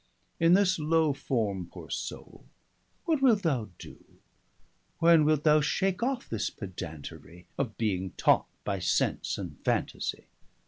In 0.39 0.53
this 0.55 0.79
low 0.79 1.13
forme, 1.13 1.67
poore 1.67 1.91
soule, 1.91 2.43
what 3.05 3.21
wilt 3.21 3.43
thou 3.43 3.65
doe? 3.77 4.01
290 4.17 4.21
When 4.97 5.25
wilt 5.25 5.43
thou 5.43 5.61
shake 5.61 6.01
off 6.01 6.27
this 6.27 6.49
Pedantery, 6.49 7.45
Of 7.55 7.77
being 7.77 8.09
taught 8.17 8.47
by 8.63 8.79
sense, 8.79 9.37
and 9.37 9.59
Fantasie? 9.63 10.25